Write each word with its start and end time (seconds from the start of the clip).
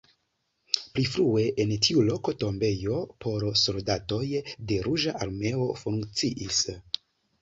Pli 0.93 1.03
frue 1.15 1.43
en 1.65 1.73
tiu 1.87 2.05
loko 2.07 2.33
tombejo 2.43 2.97
por 3.25 3.45
soldatoj 3.65 4.23
de 4.73 4.81
Ruĝa 4.89 5.15
Armeo 5.27 5.69
funkciis. 5.83 6.65